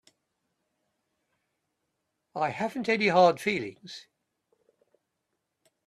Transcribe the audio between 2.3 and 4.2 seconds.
I haven't any hard feelings.